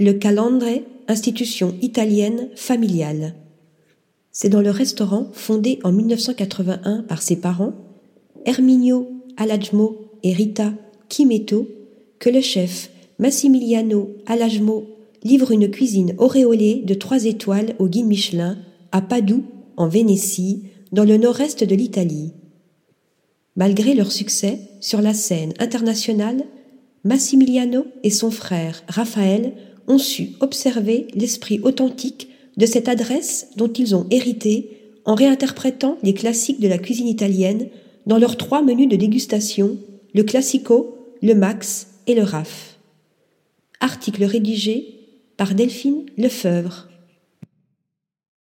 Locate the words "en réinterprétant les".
35.04-36.14